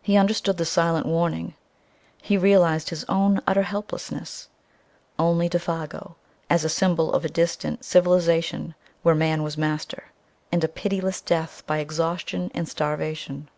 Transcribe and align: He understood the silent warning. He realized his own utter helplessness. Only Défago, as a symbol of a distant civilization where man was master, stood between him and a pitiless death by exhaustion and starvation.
He 0.00 0.16
understood 0.16 0.56
the 0.56 0.64
silent 0.64 1.04
warning. 1.04 1.56
He 2.22 2.38
realized 2.38 2.88
his 2.88 3.04
own 3.04 3.42
utter 3.46 3.64
helplessness. 3.64 4.48
Only 5.18 5.46
Défago, 5.50 6.14
as 6.48 6.64
a 6.64 6.70
symbol 6.70 7.12
of 7.12 7.22
a 7.22 7.28
distant 7.28 7.84
civilization 7.84 8.74
where 9.02 9.14
man 9.14 9.42
was 9.42 9.58
master, 9.58 10.04
stood 10.04 10.04
between 10.04 10.24
him 10.24 10.48
and 10.52 10.64
a 10.64 10.68
pitiless 10.68 11.20
death 11.20 11.62
by 11.66 11.78
exhaustion 11.80 12.50
and 12.54 12.66
starvation. 12.66 13.50